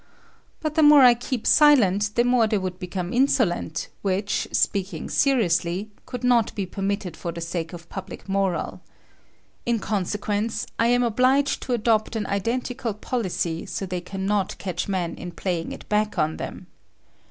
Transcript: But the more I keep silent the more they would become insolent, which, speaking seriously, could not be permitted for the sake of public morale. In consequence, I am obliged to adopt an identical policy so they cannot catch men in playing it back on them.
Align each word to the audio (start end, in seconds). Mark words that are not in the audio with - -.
But 0.61 0.73
the 0.73 0.81
more 0.81 1.03
I 1.03 1.13
keep 1.13 1.45
silent 1.45 2.09
the 2.15 2.23
more 2.23 2.47
they 2.47 2.57
would 2.57 2.79
become 2.79 3.13
insolent, 3.13 3.87
which, 4.01 4.47
speaking 4.51 5.11
seriously, 5.11 5.91
could 6.07 6.23
not 6.23 6.55
be 6.55 6.65
permitted 6.65 7.15
for 7.15 7.31
the 7.31 7.39
sake 7.39 7.71
of 7.71 7.87
public 7.87 8.27
morale. 8.27 8.81
In 9.63 9.77
consequence, 9.77 10.65
I 10.79 10.87
am 10.87 11.03
obliged 11.03 11.61
to 11.61 11.73
adopt 11.73 12.15
an 12.15 12.25
identical 12.25 12.95
policy 12.95 13.67
so 13.67 13.85
they 13.85 14.01
cannot 14.01 14.57
catch 14.57 14.87
men 14.87 15.13
in 15.13 15.33
playing 15.33 15.71
it 15.71 15.87
back 15.87 16.17
on 16.17 16.37
them. 16.37 16.65